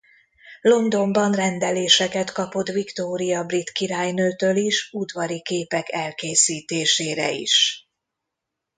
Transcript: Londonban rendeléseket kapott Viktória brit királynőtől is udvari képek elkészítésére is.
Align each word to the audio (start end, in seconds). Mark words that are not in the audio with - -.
Londonban 0.61 1.31
rendeléseket 1.33 2.31
kapott 2.31 2.67
Viktória 2.67 3.43
brit 3.43 3.69
királynőtől 3.71 4.55
is 4.55 4.89
udvari 4.91 5.41
képek 5.41 5.91
elkészítésére 5.91 7.31
is. 7.31 7.87